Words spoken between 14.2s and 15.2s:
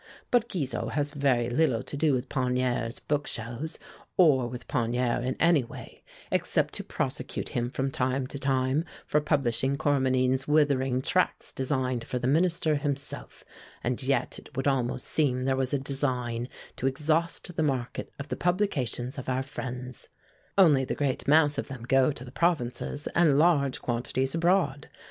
it would almost